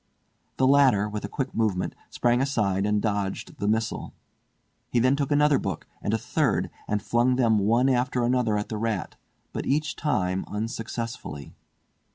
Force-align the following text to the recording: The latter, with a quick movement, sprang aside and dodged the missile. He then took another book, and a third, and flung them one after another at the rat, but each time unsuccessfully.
The 0.57 0.65
latter, 0.65 1.07
with 1.07 1.23
a 1.25 1.29
quick 1.29 1.53
movement, 1.53 1.93
sprang 2.09 2.41
aside 2.41 2.87
and 2.87 3.03
dodged 3.03 3.59
the 3.59 3.67
missile. 3.67 4.13
He 4.89 4.97
then 4.99 5.15
took 5.15 5.31
another 5.31 5.59
book, 5.59 5.85
and 6.01 6.11
a 6.11 6.17
third, 6.17 6.71
and 6.87 7.03
flung 7.03 7.35
them 7.35 7.59
one 7.59 7.87
after 7.87 8.23
another 8.23 8.57
at 8.57 8.69
the 8.69 8.77
rat, 8.79 9.15
but 9.53 9.67
each 9.67 9.95
time 9.95 10.43
unsuccessfully. 10.47 11.53